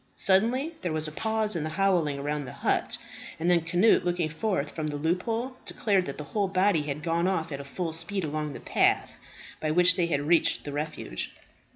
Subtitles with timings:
[0.15, 2.97] Suddenly there was a pause in the howling around the hut,
[3.39, 7.27] and then Cnut, looking forth from the loophole, declared that the whole body had gone
[7.27, 9.19] off at full speed along the path
[9.59, 11.35] by which they had reached the refuge.